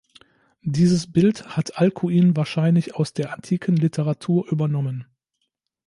[0.65, 5.05] Dieses Bild hat Alkuin wahrscheinlich aus der antiken Literatur übernommen.